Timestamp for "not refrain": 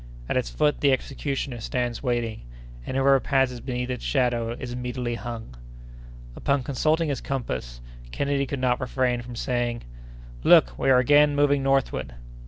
8.59-9.21